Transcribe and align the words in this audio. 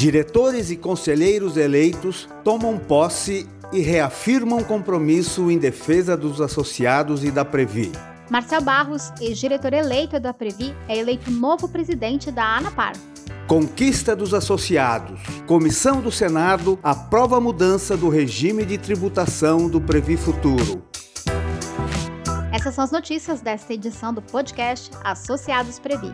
Diretores 0.00 0.70
e 0.70 0.78
conselheiros 0.78 1.58
eleitos 1.58 2.26
tomam 2.42 2.78
posse 2.78 3.46
e 3.70 3.80
reafirmam 3.80 4.64
compromisso 4.64 5.50
em 5.50 5.58
defesa 5.58 6.16
dos 6.16 6.40
associados 6.40 7.22
e 7.22 7.30
da 7.30 7.44
Previ. 7.44 7.92
Marcel 8.30 8.62
Barros, 8.62 9.12
ex-diretor 9.20 9.74
eleito 9.74 10.18
da 10.18 10.32
Previ, 10.32 10.74
é 10.88 10.96
eleito 10.96 11.30
novo 11.30 11.68
presidente 11.68 12.30
da 12.30 12.56
ANAPAR. 12.56 12.94
Conquista 13.46 14.16
dos 14.16 14.32
associados. 14.32 15.20
Comissão 15.46 16.00
do 16.00 16.10
Senado 16.10 16.78
aprova 16.82 17.36
a 17.36 17.40
mudança 17.40 17.94
do 17.94 18.08
regime 18.08 18.64
de 18.64 18.78
tributação 18.78 19.68
do 19.68 19.82
Previ 19.82 20.16
Futuro. 20.16 20.82
Essas 22.54 22.74
são 22.74 22.84
as 22.84 22.90
notícias 22.90 23.42
desta 23.42 23.74
edição 23.74 24.14
do 24.14 24.22
podcast 24.22 24.90
Associados 25.04 25.78
Previ. 25.78 26.10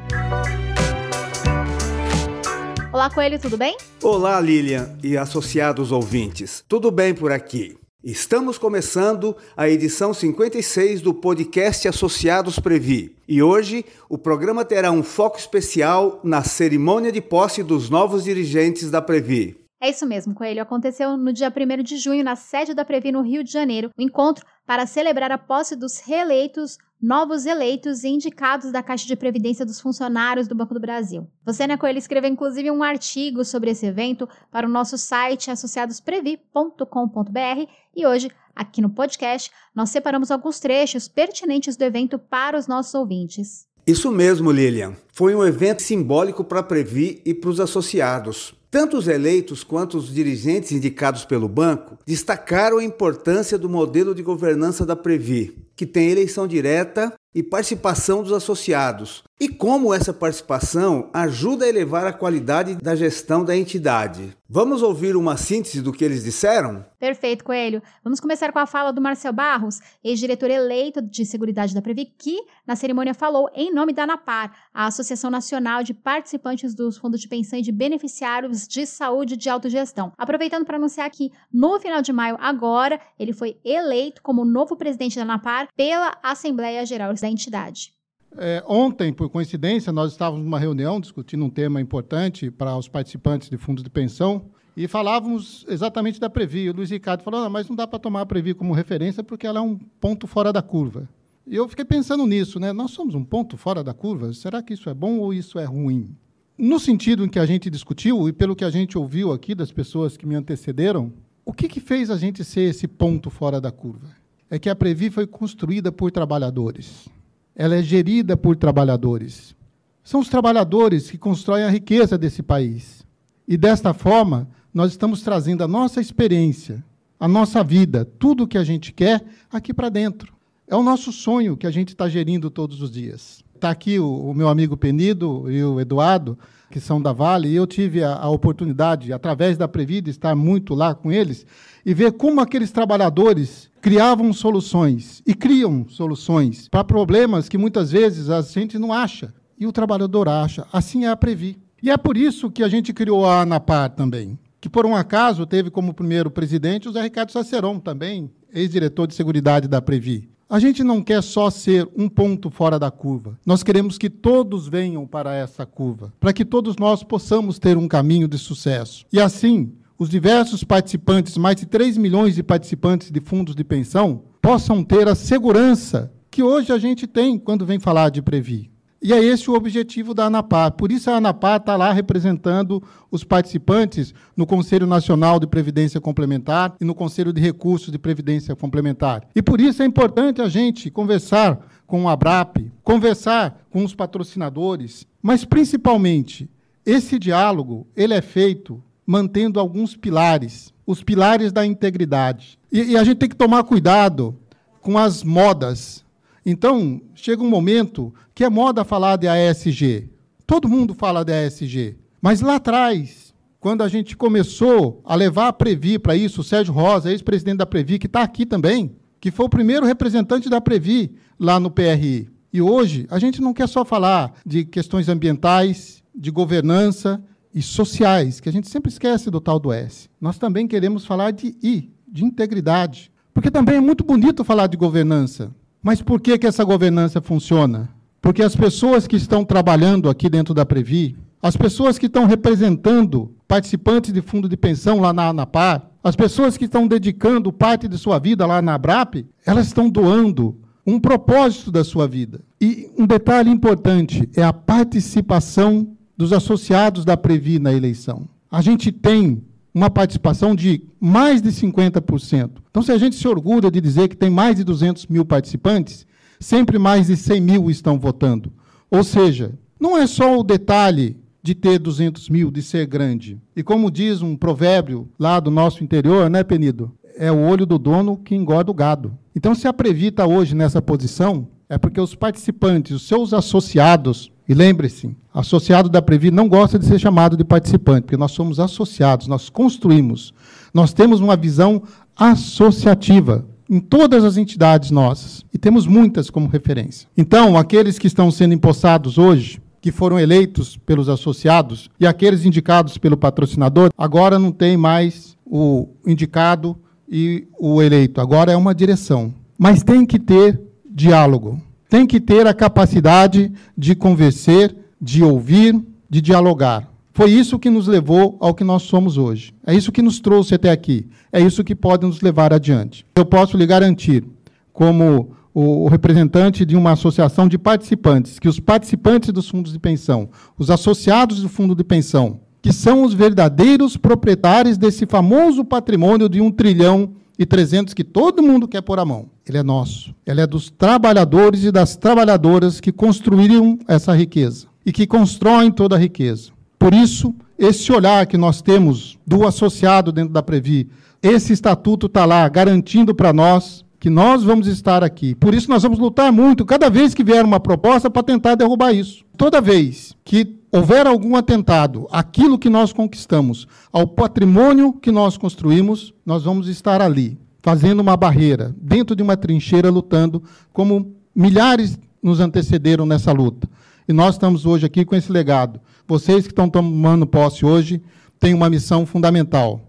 Olá, 2.96 3.10
Coelho, 3.10 3.38
tudo 3.38 3.58
bem? 3.58 3.76
Olá, 4.02 4.40
Lilian 4.40 4.96
e 5.04 5.18
associados 5.18 5.92
ouvintes. 5.92 6.64
Tudo 6.66 6.90
bem 6.90 7.12
por 7.12 7.30
aqui? 7.30 7.76
Estamos 8.02 8.56
começando 8.56 9.36
a 9.54 9.68
edição 9.68 10.14
56 10.14 11.02
do 11.02 11.12
podcast 11.12 11.86
Associados 11.86 12.58
Previ. 12.58 13.14
E 13.28 13.42
hoje 13.42 13.84
o 14.08 14.16
programa 14.16 14.64
terá 14.64 14.90
um 14.90 15.02
foco 15.02 15.38
especial 15.38 16.18
na 16.24 16.42
cerimônia 16.42 17.12
de 17.12 17.20
posse 17.20 17.62
dos 17.62 17.90
novos 17.90 18.24
dirigentes 18.24 18.90
da 18.90 19.02
Previ. 19.02 19.65
É 19.80 19.90
isso 19.90 20.06
mesmo, 20.06 20.34
Coelho. 20.34 20.62
Aconteceu 20.62 21.16
no 21.16 21.32
dia 21.32 21.52
1 21.52 21.82
de 21.82 21.98
junho, 21.98 22.24
na 22.24 22.34
sede 22.34 22.74
da 22.74 22.84
Previ, 22.84 23.12
no 23.12 23.22
Rio 23.22 23.44
de 23.44 23.52
Janeiro, 23.52 23.90
o 23.96 24.02
encontro 24.02 24.44
para 24.66 24.86
celebrar 24.86 25.30
a 25.30 25.38
posse 25.38 25.76
dos 25.76 26.00
reeleitos 26.00 26.78
novos 27.00 27.46
eleitos 27.46 28.04
e 28.04 28.08
indicados 28.08 28.72
da 28.72 28.82
Caixa 28.82 29.06
de 29.06 29.16
Previdência 29.16 29.66
dos 29.66 29.80
funcionários 29.80 30.48
do 30.48 30.54
Banco 30.54 30.74
do 30.74 30.80
Brasil. 30.80 31.26
Você, 31.44 31.66
né, 31.66 31.76
Coelho, 31.76 31.98
escreveu 31.98 32.30
inclusive 32.30 32.70
um 32.70 32.82
artigo 32.82 33.44
sobre 33.44 33.70
esse 33.70 33.86
evento 33.86 34.28
para 34.50 34.66
o 34.66 34.70
nosso 34.70 34.96
site 34.96 35.50
associadosprevi.com.br 35.50 37.70
e 37.94 38.06
hoje, 38.06 38.30
aqui 38.54 38.80
no 38.80 38.90
podcast, 38.90 39.50
nós 39.74 39.90
separamos 39.90 40.30
alguns 40.30 40.58
trechos 40.58 41.06
pertinentes 41.06 41.76
do 41.76 41.82
evento 41.82 42.18
para 42.18 42.58
os 42.58 42.66
nossos 42.66 42.94
ouvintes. 42.94 43.66
Isso 43.86 44.10
mesmo, 44.10 44.50
Lilian. 44.50 44.94
Foi 45.12 45.34
um 45.34 45.44
evento 45.44 45.82
simbólico 45.82 46.42
para 46.42 46.60
a 46.60 46.62
Previ 46.62 47.22
e 47.24 47.32
para 47.32 47.50
os 47.50 47.60
associados. 47.60 48.55
Tanto 48.70 48.96
os 48.96 49.06
eleitos 49.06 49.62
quanto 49.62 49.96
os 49.96 50.12
dirigentes 50.12 50.72
indicados 50.72 51.24
pelo 51.24 51.48
banco 51.48 51.98
destacaram 52.04 52.78
a 52.78 52.84
importância 52.84 53.56
do 53.56 53.68
modelo 53.68 54.14
de 54.14 54.22
governança 54.22 54.84
da 54.84 54.96
Previ, 54.96 55.65
que 55.76 55.86
tem 55.86 56.10
eleição 56.10 56.48
direta 56.48 57.12
e 57.36 57.42
participação 57.42 58.22
dos 58.22 58.32
associados, 58.32 59.22
e 59.38 59.46
como 59.46 59.92
essa 59.92 60.10
participação 60.10 61.10
ajuda 61.12 61.66
a 61.66 61.68
elevar 61.68 62.06
a 62.06 62.12
qualidade 62.12 62.76
da 62.76 62.96
gestão 62.96 63.44
da 63.44 63.54
entidade. 63.54 64.34
Vamos 64.48 64.80
ouvir 64.80 65.16
uma 65.16 65.36
síntese 65.36 65.82
do 65.82 65.92
que 65.92 66.02
eles 66.02 66.24
disseram? 66.24 66.86
Perfeito, 66.98 67.44
Coelho. 67.44 67.82
Vamos 68.02 68.20
começar 68.20 68.50
com 68.52 68.58
a 68.58 68.64
fala 68.64 68.90
do 68.90 69.02
Marcel 69.02 69.34
Barros, 69.34 69.80
ex-diretor 70.02 70.48
eleito 70.50 71.02
de 71.02 71.26
Seguridade 71.26 71.74
da 71.74 71.82
Previ, 71.82 72.06
que 72.06 72.38
na 72.66 72.74
cerimônia 72.74 73.12
falou 73.12 73.50
em 73.54 73.70
nome 73.70 73.92
da 73.92 74.04
ANAPAR, 74.04 74.56
a 74.72 74.86
Associação 74.86 75.30
Nacional 75.30 75.82
de 75.82 75.92
Participantes 75.92 76.74
dos 76.74 76.96
Fundos 76.96 77.20
de 77.20 77.28
Pensão 77.28 77.58
e 77.58 77.62
de 77.62 77.72
Beneficiários 77.72 78.66
de 78.66 78.86
Saúde 78.86 79.36
de 79.36 79.50
Autogestão. 79.50 80.12
Aproveitando 80.16 80.64
para 80.64 80.76
anunciar 80.76 81.10
que 81.10 81.30
no 81.52 81.78
final 81.78 82.00
de 82.00 82.14
maio, 82.14 82.38
agora, 82.40 82.98
ele 83.18 83.34
foi 83.34 83.58
eleito 83.62 84.22
como 84.22 84.44
novo 84.44 84.74
presidente 84.74 85.16
da 85.16 85.22
ANAPAR 85.22 85.65
pela 85.76 86.16
Assembleia 86.22 86.84
Geral 86.84 87.14
da 87.14 87.28
entidade. 87.28 87.92
É, 88.38 88.62
ontem, 88.66 89.12
por 89.12 89.30
coincidência, 89.30 89.92
nós 89.92 90.12
estávamos 90.12 90.44
numa 90.44 90.58
reunião 90.58 91.00
discutindo 91.00 91.44
um 91.44 91.50
tema 91.50 91.80
importante 91.80 92.50
para 92.50 92.76
os 92.76 92.88
participantes 92.88 93.48
de 93.48 93.56
fundos 93.56 93.82
de 93.82 93.88
pensão 93.88 94.50
e 94.76 94.86
falávamos 94.86 95.64
exatamente 95.68 96.20
da 96.20 96.28
Previ. 96.28 96.68
O 96.68 96.74
Luiz 96.74 96.90
Ricardo 96.90 97.22
falou, 97.22 97.40
não, 97.40 97.48
mas 97.48 97.68
não 97.68 97.74
dá 97.74 97.86
para 97.86 97.98
tomar 97.98 98.20
a 98.20 98.26
Previ 98.26 98.52
como 98.52 98.74
referência 98.74 99.22
porque 99.22 99.46
ela 99.46 99.58
é 99.58 99.62
um 99.62 99.76
ponto 99.76 100.26
fora 100.26 100.52
da 100.52 100.60
curva. 100.60 101.08
E 101.46 101.56
eu 101.56 101.66
fiquei 101.68 101.84
pensando 101.84 102.26
nisso, 102.26 102.60
né? 102.60 102.72
Nós 102.72 102.90
somos 102.90 103.14
um 103.14 103.24
ponto 103.24 103.56
fora 103.56 103.82
da 103.82 103.94
curva? 103.94 104.32
Será 104.34 104.62
que 104.62 104.74
isso 104.74 104.90
é 104.90 104.94
bom 104.94 105.18
ou 105.18 105.32
isso 105.32 105.58
é 105.58 105.64
ruim? 105.64 106.14
No 106.58 106.78
sentido 106.78 107.24
em 107.24 107.28
que 107.28 107.38
a 107.38 107.46
gente 107.46 107.70
discutiu 107.70 108.28
e 108.28 108.32
pelo 108.32 108.56
que 108.56 108.64
a 108.64 108.70
gente 108.70 108.98
ouviu 108.98 109.32
aqui 109.32 109.54
das 109.54 109.70
pessoas 109.70 110.16
que 110.16 110.26
me 110.26 110.34
antecederam, 110.34 111.12
o 111.44 111.52
que, 111.52 111.68
que 111.68 111.80
fez 111.80 112.10
a 112.10 112.16
gente 112.16 112.44
ser 112.44 112.62
esse 112.62 112.88
ponto 112.88 113.30
fora 113.30 113.60
da 113.60 113.70
curva? 113.70 114.08
É 114.50 114.58
que 114.58 114.68
a 114.68 114.76
Previ 114.76 115.10
foi 115.10 115.26
construída 115.26 115.90
por 115.90 116.10
trabalhadores 116.10 117.08
ela 117.56 117.74
é 117.74 117.82
gerida 117.82 118.36
por 118.36 118.54
trabalhadores. 118.54 119.56
São 120.04 120.20
os 120.20 120.28
trabalhadores 120.28 121.10
que 121.10 121.16
constroem 121.16 121.64
a 121.64 121.70
riqueza 121.70 122.18
desse 122.18 122.42
país. 122.42 123.04
E 123.48 123.56
desta 123.56 123.94
forma, 123.94 124.46
nós 124.74 124.90
estamos 124.92 125.22
trazendo 125.22 125.64
a 125.64 125.68
nossa 125.68 126.00
experiência, 126.00 126.84
a 127.18 127.26
nossa 127.26 127.64
vida, 127.64 128.04
tudo 128.04 128.44
o 128.44 128.46
que 128.46 128.58
a 128.58 128.62
gente 128.62 128.92
quer 128.92 129.24
aqui 129.50 129.72
para 129.72 129.88
dentro. 129.88 130.34
É 130.68 130.76
o 130.76 130.82
nosso 130.82 131.10
sonho 131.10 131.56
que 131.56 131.66
a 131.66 131.70
gente 131.70 131.88
está 131.88 132.08
gerindo 132.08 132.50
todos 132.50 132.82
os 132.82 132.90
dias. 132.90 133.42
Está 133.56 133.70
aqui 133.70 133.98
o, 133.98 134.30
o, 134.30 134.34
meu 134.34 134.48
amigo 134.48 134.76
Penido 134.76 135.50
e 135.50 135.64
o 135.64 135.80
Eduardo, 135.80 136.38
que 136.70 136.78
são 136.78 137.00
da 137.00 137.12
Vale, 137.12 137.48
e 137.48 137.56
eu 137.56 137.66
tive 137.66 138.04
a, 138.04 138.14
a 138.14 138.28
oportunidade, 138.28 139.12
através 139.12 139.56
da 139.56 139.66
Previda, 139.66 140.10
estar 140.10 140.34
muito 140.36 140.74
lá 140.74 140.94
com 140.94 141.10
eles 141.10 141.46
e 141.84 141.94
ver 141.94 142.12
como 142.12 142.40
aqueles 142.40 142.70
trabalhadores 142.70 143.70
criavam 143.80 144.32
soluções 144.32 145.22
e 145.26 145.34
criam 145.34 145.86
soluções 145.88 146.68
para 146.68 146.84
problemas 146.84 147.48
que 147.48 147.56
muitas 147.56 147.92
vezes 147.92 148.28
a 148.28 148.42
gente 148.42 148.78
não 148.78 148.92
acha 148.92 149.32
e 149.58 149.66
o 149.66 149.72
trabalhador 149.72 150.28
acha. 150.28 150.66
Assim 150.72 151.04
é 151.04 151.08
a 151.08 151.16
Previ. 151.16 151.58
E 151.82 151.90
é 151.90 151.96
por 151.96 152.16
isso 152.16 152.50
que 152.50 152.62
a 152.62 152.68
gente 152.68 152.92
criou 152.92 153.24
a 153.24 153.42
ANAPAR 153.42 153.90
também, 153.90 154.38
que 154.60 154.68
por 154.68 154.84
um 154.84 154.94
acaso 154.94 155.46
teve 155.46 155.70
como 155.70 155.94
primeiro 155.94 156.30
presidente 156.30 156.88
o 156.88 156.92
Zé 156.92 157.02
Ricardo 157.02 157.32
Saceron, 157.32 157.78
também 157.78 158.30
ex-diretor 158.52 159.06
de 159.06 159.14
Seguridade 159.14 159.68
da 159.68 159.80
Previ. 159.80 160.28
A 160.48 160.60
gente 160.60 160.84
não 160.84 161.02
quer 161.02 161.24
só 161.24 161.50
ser 161.50 161.88
um 161.96 162.08
ponto 162.08 162.50
fora 162.50 162.78
da 162.78 162.88
curva. 162.88 163.36
Nós 163.44 163.64
queremos 163.64 163.98
que 163.98 164.08
todos 164.08 164.68
venham 164.68 165.04
para 165.04 165.34
essa 165.34 165.66
curva, 165.66 166.12
para 166.20 166.32
que 166.32 166.44
todos 166.44 166.76
nós 166.76 167.02
possamos 167.02 167.58
ter 167.58 167.76
um 167.76 167.88
caminho 167.88 168.28
de 168.28 168.38
sucesso. 168.38 169.04
E 169.12 169.20
assim, 169.20 169.72
os 169.98 170.08
diversos 170.08 170.62
participantes, 170.62 171.36
mais 171.36 171.56
de 171.56 171.66
3 171.66 171.96
milhões 171.96 172.36
de 172.36 172.44
participantes 172.44 173.10
de 173.10 173.20
fundos 173.20 173.56
de 173.56 173.64
pensão, 173.64 174.22
possam 174.40 174.84
ter 174.84 175.08
a 175.08 175.16
segurança 175.16 176.12
que 176.30 176.44
hoje 176.44 176.70
a 176.72 176.78
gente 176.78 177.08
tem 177.08 177.36
quando 177.38 177.66
vem 177.66 177.80
falar 177.80 178.10
de 178.10 178.22
Previ. 178.22 178.70
E 179.00 179.12
é 179.12 179.22
esse 179.22 179.50
o 179.50 179.54
objetivo 179.54 180.14
da 180.14 180.24
ANAPAR. 180.24 180.72
Por 180.72 180.90
isso 180.90 181.10
a 181.10 181.16
ANAPAR 181.16 181.58
está 181.58 181.76
lá 181.76 181.92
representando 181.92 182.82
os 183.10 183.22
participantes 183.22 184.14
no 184.36 184.46
Conselho 184.46 184.86
Nacional 184.86 185.38
de 185.38 185.46
Previdência 185.46 186.00
Complementar 186.00 186.74
e 186.80 186.84
no 186.84 186.94
Conselho 186.94 187.32
de 187.32 187.40
Recursos 187.40 187.92
de 187.92 187.98
Previdência 187.98 188.56
Complementar. 188.56 189.22
E 189.34 189.42
por 189.42 189.60
isso 189.60 189.82
é 189.82 189.86
importante 189.86 190.40
a 190.40 190.48
gente 190.48 190.90
conversar 190.90 191.58
com 191.86 192.04
o 192.04 192.08
ABRAP, 192.08 192.72
conversar 192.82 193.64
com 193.70 193.84
os 193.84 193.94
patrocinadores, 193.94 195.06
mas 195.22 195.44
principalmente 195.44 196.48
esse 196.84 197.18
diálogo 197.18 197.86
ele 197.96 198.14
é 198.14 198.22
feito 198.22 198.82
mantendo 199.06 199.60
alguns 199.60 199.96
pilares, 199.96 200.74
os 200.84 201.02
pilares 201.02 201.52
da 201.52 201.64
integridade. 201.64 202.58
E, 202.72 202.92
e 202.92 202.96
a 202.96 203.04
gente 203.04 203.18
tem 203.18 203.28
que 203.28 203.36
tomar 203.36 203.62
cuidado 203.62 204.36
com 204.80 204.98
as 204.98 205.22
modas. 205.22 206.04
Então, 206.48 207.02
chega 207.12 207.42
um 207.42 207.50
momento 207.50 208.14
que 208.32 208.44
é 208.44 208.48
moda 208.48 208.84
falar 208.84 209.16
de 209.16 209.26
ASG. 209.26 210.08
Todo 210.46 210.68
mundo 210.68 210.94
fala 210.94 211.24
de 211.24 211.32
ASG. 211.32 211.96
Mas 212.22 212.40
lá 212.40 212.54
atrás, 212.54 213.34
quando 213.58 213.82
a 213.82 213.88
gente 213.88 214.16
começou 214.16 215.02
a 215.04 215.16
levar 215.16 215.48
a 215.48 215.52
Previ 215.52 215.98
para 215.98 216.14
isso, 216.14 216.42
o 216.42 216.44
Sérgio 216.44 216.72
Rosa, 216.72 217.10
ex-presidente 217.10 217.58
da 217.58 217.66
Previ, 217.66 217.98
que 217.98 218.06
está 218.06 218.22
aqui 218.22 218.46
também, 218.46 218.94
que 219.20 219.32
foi 219.32 219.46
o 219.46 219.50
primeiro 219.50 219.84
representante 219.84 220.48
da 220.48 220.60
Previ 220.60 221.16
lá 221.36 221.58
no 221.58 221.68
PRI. 221.68 222.30
E 222.52 222.62
hoje, 222.62 223.08
a 223.10 223.18
gente 223.18 223.40
não 223.42 223.52
quer 223.52 223.68
só 223.68 223.84
falar 223.84 224.32
de 224.46 224.64
questões 224.64 225.08
ambientais, 225.08 226.00
de 226.14 226.30
governança, 226.30 227.20
e 227.52 227.62
sociais, 227.62 228.38
que 228.38 228.50
a 228.50 228.52
gente 228.52 228.68
sempre 228.68 228.90
esquece 228.90 229.30
do 229.30 229.40
tal 229.40 229.58
do 229.58 229.72
S. 229.72 230.10
Nós 230.20 230.36
também 230.36 230.68
queremos 230.68 231.06
falar 231.06 231.30
de 231.30 231.56
I, 231.62 231.90
de 232.06 232.22
integridade. 232.22 233.10
Porque 233.32 233.50
também 233.50 233.76
é 233.76 233.80
muito 233.80 234.04
bonito 234.04 234.44
falar 234.44 234.66
de 234.66 234.76
governança. 234.76 235.54
Mas 235.86 236.02
por 236.02 236.20
que, 236.20 236.36
que 236.36 236.48
essa 236.48 236.64
governança 236.64 237.22
funciona? 237.22 237.88
Porque 238.20 238.42
as 238.42 238.56
pessoas 238.56 239.06
que 239.06 239.14
estão 239.14 239.44
trabalhando 239.44 240.10
aqui 240.10 240.28
dentro 240.28 240.52
da 240.52 240.66
Previ, 240.66 241.16
as 241.40 241.56
pessoas 241.56 241.96
que 241.96 242.06
estão 242.06 242.26
representando 242.26 243.32
participantes 243.46 244.12
de 244.12 244.20
fundo 244.20 244.48
de 244.48 244.56
pensão 244.56 244.98
lá 244.98 245.12
na 245.12 245.28
ANAPAR, 245.28 245.88
as 246.02 246.16
pessoas 246.16 246.56
que 246.56 246.64
estão 246.64 246.88
dedicando 246.88 247.52
parte 247.52 247.86
de 247.86 247.96
sua 247.98 248.18
vida 248.18 248.44
lá 248.44 248.60
na 248.60 248.74
ABRAP, 248.74 249.26
elas 249.46 249.68
estão 249.68 249.88
doando 249.88 250.58
um 250.84 250.98
propósito 250.98 251.70
da 251.70 251.84
sua 251.84 252.08
vida. 252.08 252.40
E 252.60 252.90
um 252.98 253.06
detalhe 253.06 253.48
importante 253.48 254.28
é 254.34 254.42
a 254.42 254.52
participação 254.52 255.86
dos 256.16 256.32
associados 256.32 257.04
da 257.04 257.16
Previ 257.16 257.60
na 257.60 257.72
eleição. 257.72 258.28
A 258.50 258.60
gente 258.60 258.90
tem 258.90 259.40
uma 259.76 259.90
participação 259.90 260.54
de 260.54 260.84
mais 260.98 261.42
de 261.42 261.50
50%. 261.50 262.50
Então, 262.70 262.82
se 262.82 262.90
a 262.90 262.96
gente 262.96 263.14
se 263.14 263.28
orgulha 263.28 263.70
de 263.70 263.78
dizer 263.78 264.08
que 264.08 264.16
tem 264.16 264.30
mais 264.30 264.56
de 264.56 264.64
200 264.64 265.06
mil 265.06 265.22
participantes, 265.22 266.06
sempre 266.40 266.78
mais 266.78 267.08
de 267.08 267.16
100 267.16 267.40
mil 267.42 267.70
estão 267.70 267.98
votando. 267.98 268.50
Ou 268.90 269.04
seja, 269.04 269.52
não 269.78 269.94
é 269.94 270.06
só 270.06 270.38
o 270.38 270.42
detalhe 270.42 271.18
de 271.42 271.54
ter 271.54 271.78
200 271.78 272.30
mil, 272.30 272.50
de 272.50 272.62
ser 272.62 272.86
grande. 272.86 273.38
E 273.54 273.62
como 273.62 273.90
diz 273.90 274.22
um 274.22 274.34
provérbio 274.34 275.10
lá 275.18 275.38
do 275.38 275.50
nosso 275.50 275.84
interior, 275.84 276.30
né, 276.30 276.42
Penido? 276.42 276.90
É 277.14 277.30
o 277.30 277.46
olho 277.46 277.66
do 277.66 277.78
dono 277.78 278.16
que 278.16 278.34
engorda 278.34 278.70
o 278.70 278.74
gado. 278.74 279.12
Então, 279.34 279.54
se 279.54 279.68
a 279.68 279.74
Previ 279.74 280.06
está 280.06 280.26
hoje 280.26 280.54
nessa 280.54 280.80
posição, 280.80 281.48
é 281.68 281.76
porque 281.76 282.00
os 282.00 282.14
participantes, 282.14 282.96
os 282.96 283.06
seus 283.06 283.34
associados, 283.34 284.32
e 284.48 284.54
lembre-se, 284.54 285.14
associado 285.36 285.90
da 285.90 286.00
Previ 286.00 286.30
não 286.30 286.48
gosta 286.48 286.78
de 286.78 286.86
ser 286.86 286.98
chamado 286.98 287.36
de 287.36 287.44
participante, 287.44 288.02
porque 288.02 288.16
nós 288.16 288.32
somos 288.32 288.58
associados, 288.58 289.26
nós 289.26 289.50
construímos. 289.50 290.32
Nós 290.72 290.94
temos 290.94 291.20
uma 291.20 291.36
visão 291.36 291.82
associativa 292.16 293.44
em 293.68 293.78
todas 293.78 294.24
as 294.24 294.38
entidades 294.38 294.90
nossas, 294.90 295.44
e 295.52 295.58
temos 295.58 295.86
muitas 295.86 296.30
como 296.30 296.48
referência. 296.48 297.06
Então, 297.16 297.56
aqueles 297.58 297.98
que 297.98 298.06
estão 298.06 298.30
sendo 298.30 298.54
empossados 298.54 299.18
hoje, 299.18 299.60
que 299.80 299.92
foram 299.92 300.18
eleitos 300.18 300.78
pelos 300.78 301.08
associados, 301.08 301.90
e 302.00 302.06
aqueles 302.06 302.46
indicados 302.46 302.96
pelo 302.96 303.16
patrocinador, 303.16 303.90
agora 303.98 304.38
não 304.38 304.50
tem 304.50 304.76
mais 304.76 305.36
o 305.44 305.88
indicado 306.06 306.76
e 307.06 307.46
o 307.60 307.82
eleito, 307.82 308.20
agora 308.20 308.52
é 308.52 308.56
uma 308.56 308.74
direção. 308.74 309.34
Mas 309.58 309.82
tem 309.82 310.06
que 310.06 310.18
ter 310.18 310.60
diálogo, 310.88 311.60
tem 311.90 312.06
que 312.06 312.20
ter 312.20 312.46
a 312.46 312.54
capacidade 312.54 313.52
de 313.76 313.94
convencer, 313.94 314.74
de 315.00 315.22
ouvir, 315.22 315.80
de 316.08 316.20
dialogar. 316.20 316.90
Foi 317.12 317.30
isso 317.30 317.58
que 317.58 317.70
nos 317.70 317.86
levou 317.86 318.36
ao 318.40 318.54
que 318.54 318.62
nós 318.62 318.82
somos 318.82 319.16
hoje. 319.16 319.54
É 319.66 319.74
isso 319.74 319.90
que 319.90 320.02
nos 320.02 320.20
trouxe 320.20 320.54
até 320.54 320.70
aqui. 320.70 321.08
É 321.32 321.40
isso 321.40 321.64
que 321.64 321.74
pode 321.74 322.04
nos 322.06 322.20
levar 322.20 322.52
adiante. 322.52 323.06
Eu 323.14 323.24
posso 323.24 323.56
lhe 323.56 323.64
garantir, 323.64 324.22
como 324.70 325.30
o 325.54 325.88
representante 325.88 326.66
de 326.66 326.76
uma 326.76 326.92
associação 326.92 327.48
de 327.48 327.56
participantes, 327.56 328.38
que 328.38 328.48
os 328.48 328.60
participantes 328.60 329.32
dos 329.32 329.48
fundos 329.48 329.72
de 329.72 329.78
pensão, 329.78 330.28
os 330.58 330.70
associados 330.70 331.40
do 331.40 331.48
fundo 331.48 331.74
de 331.74 331.82
pensão, 331.82 332.40
que 332.60 332.70
são 332.70 333.02
os 333.02 333.14
verdadeiros 333.14 333.96
proprietários 333.96 334.76
desse 334.76 335.06
famoso 335.06 335.64
patrimônio 335.64 336.28
de 336.28 336.42
um 336.42 336.50
trilhão 336.50 337.12
e 337.38 337.46
trezentos 337.46 337.94
que 337.94 338.04
todo 338.04 338.42
mundo 338.42 338.68
quer 338.68 338.82
pôr 338.82 338.98
a 338.98 339.04
mão. 339.06 339.30
Ele 339.48 339.56
é 339.56 339.62
nosso. 339.62 340.14
Ele 340.26 340.42
é 340.42 340.46
dos 340.46 340.68
trabalhadores 340.68 341.64
e 341.64 341.72
das 341.72 341.96
trabalhadoras 341.96 342.78
que 342.78 342.92
construíram 342.92 343.78
essa 343.88 344.14
riqueza 344.14 344.66
e 344.86 344.92
que 344.92 345.06
constroem 345.06 345.72
toda 345.72 345.96
a 345.96 345.98
riqueza. 345.98 346.52
Por 346.78 346.94
isso, 346.94 347.34
esse 347.58 347.90
olhar 347.90 348.24
que 348.26 348.38
nós 348.38 348.62
temos 348.62 349.18
do 349.26 349.44
associado 349.44 350.12
dentro 350.12 350.32
da 350.32 350.42
Previ, 350.42 350.88
esse 351.20 351.52
estatuto 351.52 352.06
está 352.06 352.24
lá 352.24 352.48
garantindo 352.48 353.12
para 353.12 353.32
nós 353.32 353.84
que 353.98 354.08
nós 354.08 354.44
vamos 354.44 354.68
estar 354.68 355.02
aqui. 355.02 355.34
Por 355.34 355.52
isso, 355.54 355.68
nós 355.68 355.82
vamos 355.82 355.98
lutar 355.98 356.30
muito, 356.30 356.64
cada 356.64 356.88
vez 356.88 357.12
que 357.14 357.24
vier 357.24 357.44
uma 357.44 357.58
proposta, 357.58 358.08
para 358.08 358.22
tentar 358.22 358.54
derrubar 358.54 358.92
isso. 358.92 359.24
Toda 359.36 359.60
vez 359.60 360.14
que 360.24 360.56
houver 360.70 361.06
algum 361.06 361.34
atentado 361.34 362.06
aquilo 362.12 362.58
que 362.58 362.70
nós 362.70 362.92
conquistamos, 362.92 363.66
ao 363.92 364.06
patrimônio 364.06 364.92
que 364.92 365.10
nós 365.10 365.36
construímos, 365.36 366.14
nós 366.24 366.44
vamos 366.44 366.68
estar 366.68 367.00
ali, 367.00 367.36
fazendo 367.60 368.00
uma 368.00 368.16
barreira, 368.16 368.74
dentro 368.80 369.16
de 369.16 369.22
uma 369.22 369.36
trincheira, 369.36 369.90
lutando, 369.90 370.42
como 370.72 371.16
milhares 371.34 371.98
nos 372.22 372.38
antecederam 372.38 373.06
nessa 373.06 373.32
luta. 373.32 373.68
E 374.08 374.12
nós 374.12 374.36
estamos 374.36 374.64
hoje 374.64 374.86
aqui 374.86 375.04
com 375.04 375.16
esse 375.16 375.32
legado. 375.32 375.80
Vocês 376.06 376.44
que 376.46 376.52
estão 376.52 376.70
tomando 376.70 377.26
posse 377.26 377.66
hoje 377.66 378.00
têm 378.38 378.54
uma 378.54 378.70
missão 378.70 379.04
fundamental. 379.04 379.80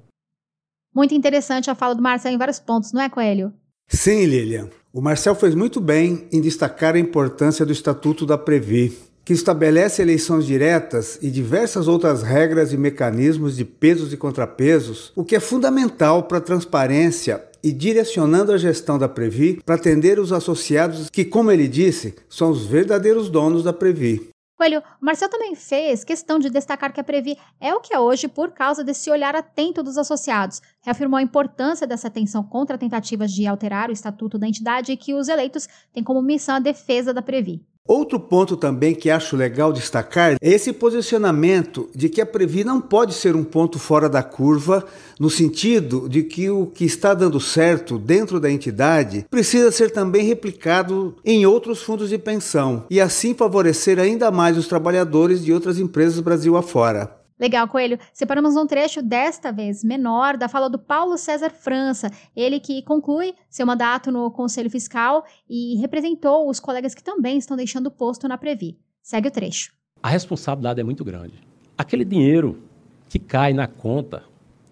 Muito 0.95 1.13
interessante 1.13 1.69
a 1.69 1.75
fala 1.75 1.93
do 1.93 2.01
Marcel 2.01 2.31
em 2.31 2.37
vários 2.37 2.59
pontos, 2.59 2.91
não 2.91 3.01
é, 3.01 3.09
Coelho? 3.09 3.53
Sim, 3.87 4.25
Lilian. 4.25 4.69
O 4.91 5.01
Marcel 5.01 5.35
fez 5.35 5.53
muito 5.53 5.79
bem 5.79 6.27
em 6.31 6.41
destacar 6.41 6.95
a 6.95 6.99
importância 6.99 7.63
do 7.63 7.71
Estatuto 7.71 8.25
da 8.25 8.37
Previ, 8.39 8.97
que 9.23 9.33
estabelece 9.33 10.01
eleições 10.01 10.47
diretas 10.47 11.19
e 11.21 11.29
diversas 11.29 11.87
outras 11.87 12.23
regras 12.23 12.73
e 12.73 12.77
mecanismos 12.77 13.55
de 13.55 13.63
pesos 13.63 14.11
e 14.11 14.17
contrapesos, 14.17 15.11
o 15.15 15.23
que 15.23 15.35
é 15.35 15.39
fundamental 15.39 16.23
para 16.23 16.39
a 16.39 16.41
transparência 16.41 17.43
e 17.63 17.71
direcionando 17.71 18.51
a 18.51 18.57
gestão 18.57 18.97
da 18.97 19.09
Previ 19.09 19.61
para 19.65 19.75
atender 19.75 20.19
os 20.19 20.31
associados 20.31 21.09
que, 21.09 21.25
como 21.25 21.51
ele 21.51 21.67
disse, 21.67 22.15
são 22.29 22.49
os 22.49 22.65
verdadeiros 22.65 23.29
donos 23.29 23.63
da 23.63 23.73
Previ. 23.73 24.29
Coelho, 24.57 24.79
o 24.79 25.05
Marcel 25.05 25.29
também 25.29 25.53
fez 25.53 26.03
questão 26.03 26.39
de 26.39 26.49
destacar 26.49 26.91
que 26.91 26.99
a 26.99 27.03
Previ 27.03 27.37
é 27.61 27.75
o 27.75 27.79
que 27.79 27.93
é 27.93 27.99
hoje 27.99 28.27
por 28.27 28.51
causa 28.51 28.83
desse 28.83 29.11
olhar 29.11 29.35
atento 29.35 29.83
dos 29.83 29.99
associados. 29.99 30.63
Reafirmou 30.81 31.19
a 31.19 31.21
importância 31.21 31.85
dessa 31.85 32.07
atenção 32.07 32.41
contra 32.41 32.75
tentativas 32.75 33.31
de 33.31 33.45
alterar 33.45 33.89
o 33.89 33.93
estatuto 33.93 34.39
da 34.39 34.47
entidade 34.47 34.91
e 34.91 34.97
que 34.97 35.13
os 35.13 35.27
eleitos 35.27 35.67
têm 35.93 36.03
como 36.03 36.23
missão 36.23 36.55
a 36.55 36.59
defesa 36.59 37.13
da 37.13 37.21
Previ. 37.21 37.63
Outro 37.87 38.19
ponto 38.19 38.57
também 38.57 38.93
que 38.93 39.09
acho 39.09 39.37
legal 39.37 39.71
destacar 39.71 40.33
é 40.33 40.37
esse 40.41 40.73
posicionamento 40.73 41.89
de 41.95 42.09
que 42.09 42.19
a 42.19 42.25
Previ 42.25 42.65
não 42.65 42.81
pode 42.81 43.13
ser 43.13 43.33
um 43.33 43.45
ponto 43.45 43.79
fora 43.79 44.09
da 44.09 44.21
curva, 44.21 44.85
no 45.17 45.29
sentido 45.29 46.09
de 46.09 46.21
que 46.23 46.49
o 46.49 46.65
que 46.65 46.83
está 46.83 47.13
dando 47.13 47.39
certo 47.39 47.97
dentro 47.97 48.41
da 48.41 48.51
entidade 48.51 49.25
precisa 49.31 49.71
ser 49.71 49.89
também 49.89 50.25
replicado 50.25 51.15
em 51.23 51.45
outros 51.45 51.81
fundos 51.81 52.09
de 52.09 52.17
pensão 52.17 52.85
e 52.89 52.99
assim 52.99 53.33
favorecer 53.33 53.99
ainda 53.99 54.29
mais 54.29 54.57
os 54.57 54.67
trabalhadores 54.67 55.43
de 55.43 55.53
outras 55.53 55.79
empresas 55.79 56.19
Brasil 56.19 56.57
afora. 56.57 57.17
Legal, 57.39 57.67
Coelho. 57.67 57.99
Separamos 58.11 58.55
um 58.55 58.65
trecho, 58.65 59.01
desta 59.01 59.51
vez 59.51 59.83
menor, 59.83 60.37
da 60.37 60.49
fala 60.49 60.67
do 60.69 60.79
Paulo 60.79 61.17
César 61.17 61.51
França, 61.51 62.11
ele 62.35 62.59
que 62.59 62.81
conclui 62.81 63.35
seu 63.47 63.65
mandato 63.65 64.11
no 64.11 64.31
Conselho 64.31 64.71
Fiscal 64.71 65.23
e 65.47 65.75
representou 65.77 66.49
os 66.49 66.59
colegas 66.59 66.95
que 66.95 67.03
também 67.03 67.37
estão 67.37 67.55
deixando 67.55 67.87
o 67.87 67.91
posto 67.91 68.27
na 68.27 68.37
Previ. 68.37 68.79
Segue 69.03 69.27
o 69.27 69.31
trecho. 69.31 69.71
A 70.01 70.09
responsabilidade 70.09 70.81
é 70.81 70.83
muito 70.83 71.05
grande. 71.05 71.35
Aquele 71.77 72.03
dinheiro 72.03 72.63
que 73.07 73.19
cai 73.19 73.53
na 73.53 73.67
conta 73.67 74.23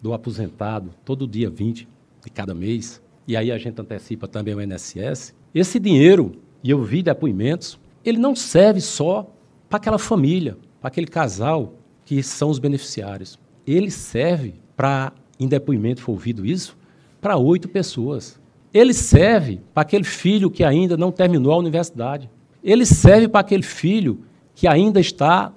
do 0.02 0.14
aposentado 0.14 0.92
todo 1.06 1.28
dia 1.28 1.50
20 1.50 1.88
de 2.24 2.32
cada 2.32 2.54
mês, 2.56 3.02
e 3.28 3.38
aí 3.38 3.52
a 3.52 3.58
gente 3.58 3.80
antecipa 3.80 4.28
também 4.28 4.56
o 4.56 4.62
INSS, 4.62 5.36
esse 5.54 5.80
dinheiro, 5.80 6.42
e 6.64 6.72
eu 6.72 6.84
vi 6.84 7.04
depoimentos, 7.04 7.80
ele 8.04 8.18
não 8.18 8.36
serve 8.36 8.82
só 8.82 9.30
para 9.70 9.78
aquela 9.78 10.00
família, 10.00 10.58
para 10.82 10.88
aquele 10.88 11.08
casal 11.08 11.74
que 12.06 12.22
são 12.22 12.50
os 12.50 12.60
beneficiários. 12.60 13.40
Ele 13.66 13.90
serve 13.90 14.54
para, 14.78 15.12
em 15.40 15.48
depoimento 15.48 16.02
foi 16.02 16.14
ouvido 16.14 16.46
isso, 16.46 16.78
para 17.20 17.36
oito 17.36 17.68
pessoas. 17.68 18.40
Ele 18.74 18.94
serve 18.94 19.60
para 19.74 19.82
aquele 19.82 20.04
filho 20.04 20.52
que 20.52 20.64
ainda 20.64 20.96
não 20.96 21.12
terminou 21.12 21.54
a 21.54 21.58
universidade. 21.58 22.30
Ele 22.64 22.86
serve 22.86 23.28
para 23.28 23.42
aquele 23.42 23.64
filho 23.64 24.20
que 24.54 24.68
ainda 24.68 25.00
está 25.00 25.52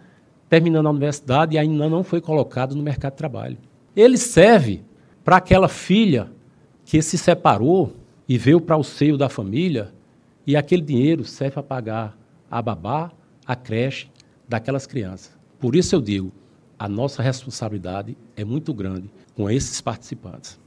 terminando 0.49 0.87
a 0.87 0.91
universidade 0.91 1.55
e 1.55 1.59
ainda 1.59 1.89
não 1.89 2.03
foi 2.03 2.21
colocado 2.21 2.75
no 2.75 2.83
mercado 2.83 3.13
de 3.13 3.19
trabalho. 3.19 3.59
Ele 3.95 4.17
serve 4.17 4.83
para 5.23 5.37
aquela 5.37 5.69
filha 5.69 6.31
que 6.85 7.03
se 7.03 7.19
separou 7.19 7.93
e 8.29 8.39
veio 8.39 8.61
para 8.61 8.77
o 8.77 8.85
seio 8.85 9.19
da 9.19 9.29
família 9.29 9.93
e 10.47 10.57
aquele 10.57 10.81
dinheiro 10.81 11.25
serve 11.25 11.55
para 11.55 11.63
pagar 11.63 12.19
a 12.51 12.63
babá, 12.63 13.11
a 13.47 13.55
creche 13.55 14.09
daquelas 14.49 14.87
crianças. 14.87 15.38
Por 15.59 15.75
isso 15.75 15.95
eu 15.95 16.01
digo, 16.01 16.33
a 16.79 16.89
nossa 16.89 17.23
responsabilidade 17.23 18.17
é 18.37 18.45
muito 18.45 18.73
grande 18.73 19.11
com 19.35 19.51
esses 19.51 19.81
participantes. 19.81 20.59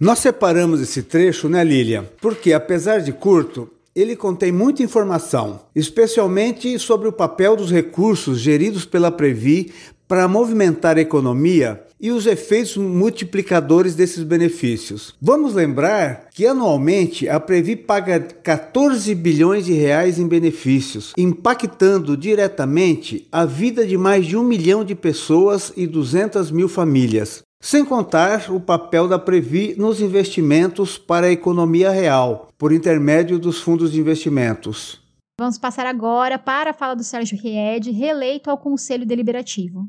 Nós 0.00 0.18
separamos 0.18 0.80
esse 0.80 1.02
trecho, 1.02 1.48
né, 1.48 1.62
Lilian? 1.62 2.06
Porque, 2.20 2.52
apesar 2.52 3.00
de 3.00 3.12
curto, 3.12 3.70
ele 3.94 4.16
contém 4.16 4.50
muita 4.50 4.82
informação, 4.82 5.60
especialmente 5.74 6.78
sobre 6.78 7.06
o 7.06 7.12
papel 7.12 7.54
dos 7.54 7.70
recursos 7.70 8.38
geridos 8.38 8.84
pela 8.84 9.10
Previ 9.10 9.72
para 10.08 10.26
movimentar 10.26 10.96
a 10.96 11.00
economia 11.00 11.84
e 12.00 12.10
os 12.10 12.26
efeitos 12.26 12.76
multiplicadores 12.76 13.94
desses 13.94 14.24
benefícios. 14.24 15.14
Vamos 15.20 15.54
lembrar 15.54 16.28
que 16.32 16.46
anualmente 16.46 17.28
a 17.28 17.38
Previ 17.38 17.76
paga 17.76 18.18
14 18.18 19.14
bilhões 19.14 19.66
de 19.66 19.74
reais 19.74 20.18
em 20.18 20.26
benefícios, 20.26 21.12
impactando 21.18 22.16
diretamente 22.16 23.28
a 23.30 23.44
vida 23.44 23.86
de 23.86 23.98
mais 23.98 24.26
de 24.26 24.36
um 24.36 24.42
milhão 24.42 24.84
de 24.84 24.94
pessoas 24.94 25.72
e 25.76 25.86
200 25.86 26.50
mil 26.50 26.68
famílias. 26.68 27.42
Sem 27.62 27.84
contar 27.84 28.50
o 28.50 28.58
papel 28.58 29.06
da 29.06 29.18
Previ 29.18 29.74
nos 29.76 30.00
investimentos 30.00 30.96
para 30.96 31.26
a 31.26 31.30
economia 31.30 31.90
real, 31.90 32.48
por 32.56 32.72
intermédio 32.72 33.38
dos 33.38 33.60
fundos 33.60 33.92
de 33.92 34.00
investimentos. 34.00 34.98
Vamos 35.38 35.58
passar 35.58 35.84
agora 35.84 36.38
para 36.38 36.70
a 36.70 36.74
fala 36.74 36.94
do 36.94 37.04
Sérgio 37.04 37.38
Ried, 37.38 37.90
reeleito 37.90 38.50
ao 38.50 38.56
Conselho 38.56 39.04
Deliberativo. 39.04 39.86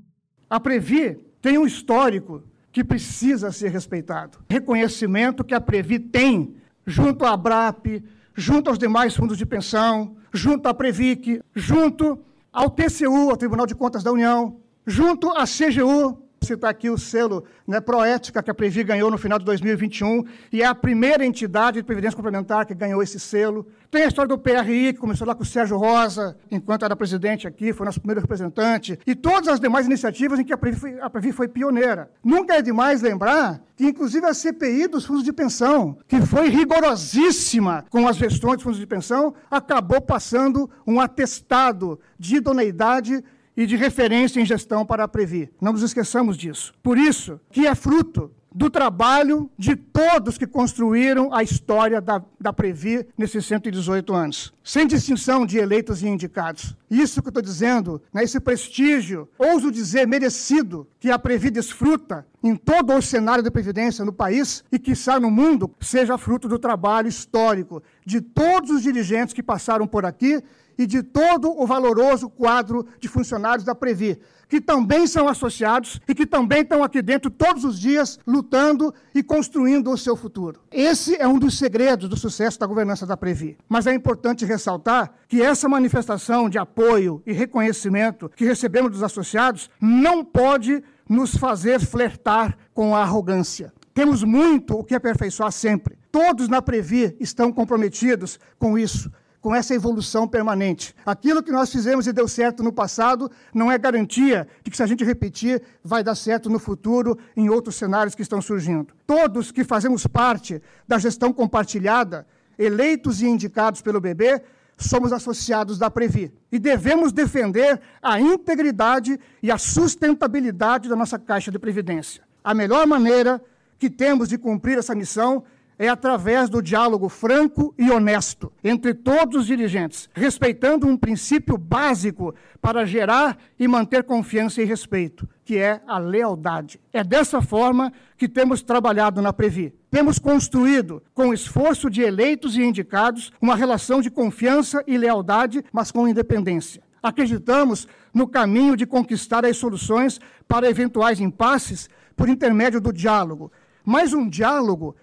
A 0.50 0.60
Previ 0.60 1.18
tem 1.42 1.58
um 1.58 1.66
histórico 1.66 2.44
que 2.72 2.84
precisa 2.84 3.52
ser 3.52 3.70
respeitado. 3.70 4.40
Reconhecimento 4.50 5.44
que 5.44 5.54
a 5.54 5.60
Previ 5.60 6.00
tem 6.00 6.56
junto 6.86 7.26
à 7.26 7.32
ABRAP, 7.32 8.04
junto 8.34 8.70
aos 8.70 8.80
demais 8.80 9.16
fundos 9.16 9.38
de 9.38 9.46
pensão, 9.46 10.16
junto 10.32 10.68
à 10.68 10.74
Previc, 10.74 11.42
junto 11.54 12.20
ao 12.52 12.70
TCU, 12.70 13.30
ao 13.30 13.38
Tribunal 13.38 13.66
de 13.66 13.76
Contas 13.76 14.04
da 14.04 14.12
União, 14.12 14.58
junto 14.86 15.30
à 15.32 15.44
CGU, 15.44 16.21
citar 16.44 16.72
aqui 16.72 16.90
o 16.90 16.98
selo 16.98 17.44
né, 17.68 17.80
Proética 17.80 18.42
que 18.42 18.50
a 18.50 18.54
Previ 18.54 18.84
ganhou 18.84 19.12
no 19.12 19.18
final 19.18 19.38
de 19.38 19.46
2021 19.46 20.26
e 20.52 20.64
é 20.64 20.66
a 20.66 20.74
primeira 20.74 21.24
entidade 21.24 21.78
de 21.78 21.84
previdência 21.84 22.16
complementar 22.16 22.66
que 22.66 22.74
ganhou 22.74 23.04
esse 23.04 23.20
selo. 23.20 23.68
Tem 23.92 24.04
a 24.04 24.08
história 24.08 24.28
do 24.28 24.40
PRI, 24.40 24.94
que 24.94 25.00
começou 25.00 25.28
lá 25.28 25.36
com 25.36 25.44
o 25.44 25.46
Sérgio 25.46 25.78
Rosa, 25.78 26.36
enquanto 26.50 26.84
era 26.84 26.96
presidente 26.96 27.48
aqui, 27.48 27.72
foi 27.72 27.86
nosso 27.86 28.00
primeiro 28.00 28.22
representante, 28.22 28.98
e 29.06 29.14
todas 29.14 29.50
as 29.50 29.60
demais 29.60 29.86
iniciativas 29.86 30.40
em 30.40 30.44
que 30.44 30.52
a 30.52 30.58
Previ 30.58 30.80
foi, 30.80 31.00
a 31.00 31.10
Previ 31.10 31.32
foi 31.32 31.48
pioneira. 31.48 32.10
Nunca 32.24 32.56
é 32.56 32.62
demais 32.62 33.04
lembrar 33.04 33.62
que, 33.76 33.86
inclusive, 33.86 34.26
a 34.26 34.34
CPI 34.34 34.88
dos 34.88 35.06
fundos 35.06 35.24
de 35.24 35.32
pensão, 35.32 35.98
que 36.08 36.22
foi 36.22 36.50
rigorosíssima 36.50 37.86
com 37.90 38.08
as 38.08 38.16
gestões 38.16 38.56
dos 38.56 38.64
fundos 38.64 38.80
de 38.80 38.88
pensão, 38.88 39.36
acabou 39.50 40.02
passando 40.02 40.70
um 40.88 41.00
atestado 41.00 42.00
de 42.18 42.38
idoneidade 42.38 43.24
e 43.56 43.66
de 43.66 43.76
referência 43.76 44.40
em 44.40 44.46
gestão 44.46 44.86
para 44.86 45.04
a 45.04 45.08
Previ. 45.08 45.50
Não 45.62 45.74
nos 45.74 45.84
esqueçamos 45.84 46.38
disso. 46.38 46.74
Por 46.82 46.98
isso, 46.98 47.40
que 47.52 47.68
é 47.68 47.76
fruto 47.76 48.32
do 48.54 48.70
trabalho 48.70 49.50
de 49.58 49.76
todos 49.76 50.38
que 50.38 50.46
construíram 50.46 51.34
a 51.34 51.42
história 51.42 52.02
da, 52.02 52.22
da 52.40 52.52
Previ 52.52 53.08
nesses 53.18 53.46
118 53.46 54.14
anos, 54.14 54.54
sem 54.62 54.86
distinção 54.86 55.46
de 55.46 55.58
eleitos 55.58 56.04
e 56.04 56.08
indicados. 56.08 56.76
Isso 56.90 57.22
que 57.22 57.30
eu 57.30 57.32
estou 57.32 57.42
dizendo, 57.42 58.02
né, 58.14 58.24
esse 58.24 58.40
prestígio, 58.42 59.30
ouso 59.40 59.72
dizer, 59.72 60.06
merecido, 60.06 60.86
que 61.00 61.10
a 61.10 61.18
Previ 61.18 61.50
desfruta 61.50 62.28
em 62.44 62.56
todo 62.56 62.94
o 62.94 63.02
cenário 63.02 63.44
de 63.44 63.50
previdência 63.50 64.04
no 64.04 64.12
país 64.12 64.66
e 64.70 64.78
que 64.78 64.92
está 64.92 65.20
no 65.20 65.32
mundo, 65.32 65.74
seja 65.80 66.18
fruto 66.18 66.50
do 66.50 66.60
trabalho 66.60 67.08
histórico 67.08 67.82
de 68.06 68.20
todos 68.20 68.70
os 68.70 68.84
dirigentes 68.84 69.34
que 69.34 69.44
passaram 69.44 69.88
por 69.88 70.06
aqui 70.06 70.44
e 70.78 70.86
de 70.86 71.04
todo 71.04 71.52
o 71.52 71.66
valoroso 71.66 72.30
quadro 72.30 72.86
de 73.00 73.08
funcionários 73.08 73.66
da 73.66 73.76
Previ, 73.76 74.20
que 74.48 74.60
também 74.60 75.08
são 75.08 75.30
associados 75.30 76.00
e 76.08 76.14
que 76.14 76.26
também 76.26 76.62
estão 76.62 76.84
aqui 76.84 77.02
dentro 77.02 77.32
todos 77.32 77.64
os 77.64 77.80
dias 77.80 78.20
lutando 78.28 78.94
e 79.16 79.24
construindo 79.24 79.90
o 79.90 79.98
seu 79.98 80.16
futuro. 80.16 80.60
Esse 80.70 81.16
é 81.16 81.28
um 81.28 81.40
dos 81.40 81.58
segredos 81.58 82.10
do 82.10 82.18
sucesso 82.18 82.60
da 82.60 82.66
governança 82.66 83.06
da 83.06 83.16
Previ. 83.16 83.58
Mas 83.70 83.88
é 83.88 83.94
importante 83.94 84.46
ressaltar 84.46 85.14
que 85.28 85.42
essa 85.42 85.70
manifestação 85.70 86.50
de 86.50 86.58
apoio 86.58 87.24
e 87.26 87.32
reconhecimento 87.32 88.30
que 88.36 88.44
recebemos 88.44 88.92
dos 88.92 89.04
associados 89.04 89.70
não 89.80 90.24
pode 90.24 90.84
nos 91.08 91.36
fazer 91.36 91.80
flertar 91.80 92.58
com 92.74 92.96
a 92.96 93.02
arrogância. 93.02 93.74
Temos 93.94 94.24
muito 94.24 94.78
o 94.78 94.84
que 94.84 94.96
aperfeiçoar 94.96 95.52
sempre. 95.52 95.98
Todos 96.12 96.48
na 96.48 96.62
Previ 96.62 97.16
estão 97.20 97.52
comprometidos 97.52 98.40
com 98.58 98.78
isso 98.78 99.12
com 99.42 99.56
essa 99.56 99.74
evolução 99.74 100.28
permanente. 100.28 100.96
Aquilo 101.06 101.42
que 101.42 101.52
nós 101.52 101.72
fizemos 101.72 102.06
e 102.06 102.14
deu 102.14 102.28
certo 102.28 102.62
no 102.62 102.72
passado 102.72 103.30
não 103.54 103.72
é 103.72 103.78
garantia 103.78 104.48
de 104.64 104.70
que, 104.70 104.78
se 104.78 104.84
a 104.84 104.88
gente 104.88 105.04
repetir, 105.04 105.62
vai 105.84 106.04
dar 106.04 106.16
certo 106.16 106.50
no 106.50 106.60
futuro 106.60 107.18
em 107.36 107.50
outros 107.50 107.76
cenários 107.76 108.14
que 108.14 108.22
estão 108.22 108.42
surgindo. 108.42 108.94
Todos 109.06 109.52
que 109.52 109.64
fazemos 109.64 110.06
parte 110.06 110.62
da 110.88 111.00
gestão 111.00 111.34
compartilhada, 111.34 112.28
eleitos 112.58 113.22
e 113.22 113.26
indicados 113.26 113.82
pelo 113.82 114.00
BB, 114.00 114.42
somos 114.78 115.12
associados 115.12 115.78
da 115.78 115.90
Previ 115.90 116.32
e 116.52 116.60
devemos 116.60 117.12
defender 117.12 117.80
a 118.02 118.20
integridade 118.20 119.20
e 119.42 119.52
a 119.52 119.58
sustentabilidade 119.58 120.88
da 120.88 120.96
nossa 120.96 121.18
caixa 121.18 121.52
de 121.52 121.60
previdência. 121.60 122.24
A 122.44 122.54
melhor 122.54 122.86
maneira 122.88 123.42
que 123.78 123.90
temos 123.90 124.30
de 124.30 124.38
cumprir 124.38 124.78
essa 124.78 124.94
missão 124.94 125.44
é 125.82 125.90
através 125.90 126.48
do 126.48 126.62
diálogo 126.62 127.10
franco 127.10 127.74
e 127.76 127.90
honesto 127.90 128.54
entre 128.64 128.94
todos 128.94 129.42
os 129.42 129.48
dirigentes, 129.48 130.08
respeitando 130.14 130.86
um 130.86 130.96
princípio 130.96 131.58
básico 131.58 132.36
para 132.62 132.86
gerar 132.86 133.36
e 133.58 133.68
manter 133.68 134.04
confiança 134.04 134.62
e 134.62 134.64
respeito, 134.64 135.28
que 135.44 135.58
é 135.58 135.82
a 135.88 135.98
lealdade. 135.98 136.80
É 136.94 137.04
dessa 137.04 137.42
forma 137.42 137.92
que 138.16 138.30
temos 138.30 138.62
trabalhado 138.62 139.24
na 139.24 139.34
Previ. 139.34 139.74
Temos 139.90 140.20
construído, 140.20 141.02
com 141.16 141.34
esforço 141.34 141.90
de 141.90 142.04
eleitos 142.04 142.56
e 142.56 142.62
indicados, 142.62 143.34
uma 143.42 143.56
relação 143.56 144.02
de 144.02 144.12
confiança 144.12 144.84
e 144.86 145.00
lealdade, 145.00 145.66
mas 145.74 145.92
com 145.92 146.08
independência. 146.08 146.84
Acreditamos 147.02 147.88
no 148.14 148.28
caminho 148.28 148.78
de 148.78 148.86
conquistar 148.86 149.44
as 149.48 149.58
soluções 149.58 150.22
para 150.48 150.70
eventuais 150.70 151.20
impasses 151.20 151.90
por 152.16 152.30
intermédio 152.30 152.80
do 152.80 152.94
diálogo, 152.94 153.52
mas 153.84 154.14
um 154.14 154.30
diálogo 154.30 154.96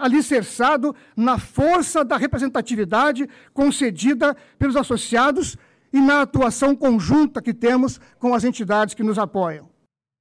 alicerçado 0.00 0.94
na 1.16 1.38
força 1.38 2.04
da 2.04 2.16
representatividade 2.16 3.28
concedida 3.54 4.36
pelos 4.58 4.76
associados 4.76 5.56
e 5.92 6.00
na 6.00 6.22
atuação 6.22 6.74
conjunta 6.74 7.40
que 7.40 7.54
temos 7.54 8.00
com 8.18 8.34
as 8.34 8.44
entidades 8.44 8.94
que 8.94 9.02
nos 9.02 9.18
apoiam. 9.18 9.70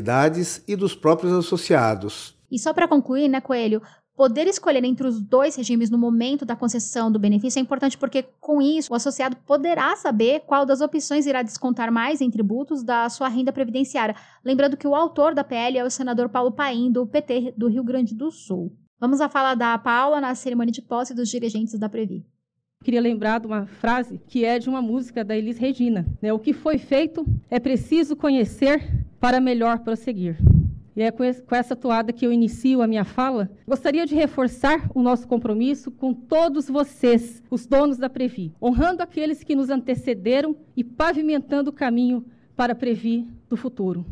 e 0.67 0.75
dos 0.75 0.95
próprios 0.95 1.33
associados. 1.33 2.35
E 2.51 2.59
só 2.59 2.73
para 2.73 2.87
concluir, 2.87 3.27
né, 3.27 3.41
Coelho, 3.41 3.81
Poder 4.15 4.45
escolher 4.45 4.83
entre 4.83 5.07
os 5.07 5.19
dois 5.19 5.55
regimes 5.55 5.89
no 5.89 5.97
momento 5.97 6.45
da 6.45 6.55
concessão 6.55 7.11
do 7.11 7.17
benefício 7.17 7.57
é 7.57 7.61
importante 7.63 7.97
porque, 7.97 8.23
com 8.39 8.61
isso, 8.61 8.93
o 8.93 8.95
associado 8.95 9.35
poderá 9.37 9.95
saber 9.95 10.41
qual 10.41 10.67
das 10.67 10.81
opções 10.81 11.25
irá 11.25 11.41
descontar 11.41 11.91
mais 11.91 12.21
em 12.21 12.29
tributos 12.29 12.83
da 12.83 13.09
sua 13.09 13.27
renda 13.27 13.51
previdenciária. 13.51 14.15
Lembrando 14.45 14.77
que 14.77 14.87
o 14.87 14.93
autor 14.93 15.33
da 15.33 15.43
PL 15.43 15.79
é 15.79 15.83
o 15.83 15.89
senador 15.89 16.29
Paulo 16.29 16.51
Paim, 16.51 16.91
do 16.91 17.07
PT 17.07 17.55
do 17.57 17.67
Rio 17.67 17.83
Grande 17.83 18.13
do 18.13 18.29
Sul. 18.29 18.71
Vamos 18.99 19.19
à 19.19 19.27
fala 19.27 19.55
da 19.55 19.75
Paula 19.79 20.21
na 20.21 20.35
cerimônia 20.35 20.71
de 20.71 20.83
posse 20.83 21.15
dos 21.15 21.27
dirigentes 21.27 21.79
da 21.79 21.89
Previ. 21.89 22.23
Queria 22.83 22.99
lembrar 22.99 23.39
de 23.39 23.47
uma 23.47 23.65
frase 23.65 24.19
que 24.27 24.43
é 24.43 24.59
de 24.59 24.67
uma 24.67 24.81
música 24.81 25.23
da 25.23 25.37
Elis 25.37 25.57
Regina. 25.57 26.05
Né? 26.21 26.33
O 26.33 26.39
que 26.39 26.51
foi 26.51 26.77
feito 26.77 27.25
é 27.49 27.57
preciso 27.59 28.15
conhecer 28.15 28.83
para 29.19 29.39
melhor 29.39 29.79
prosseguir. 29.79 30.37
E 30.95 31.01
é 31.01 31.09
com 31.09 31.55
essa 31.55 31.75
toada 31.75 32.13
que 32.13 32.25
eu 32.25 32.31
inicio 32.31 32.81
a 32.81 32.87
minha 32.87 33.03
fala. 33.03 33.49
Gostaria 33.67 34.05
de 34.05 34.13
reforçar 34.13 34.91
o 34.93 35.01
nosso 35.01 35.27
compromisso 35.27 35.89
com 35.89 36.13
todos 36.13 36.67
vocês, 36.67 37.41
os 37.49 37.65
donos 37.65 37.97
da 37.97 38.09
Previ, 38.09 38.51
honrando 38.61 39.01
aqueles 39.01 39.43
que 39.43 39.55
nos 39.55 39.69
antecederam 39.69 40.55
e 40.75 40.83
pavimentando 40.83 41.69
o 41.69 41.73
caminho 41.73 42.23
para 42.55 42.73
a 42.73 42.75
Previ 42.75 43.27
do 43.49 43.57
futuro. 43.57 44.05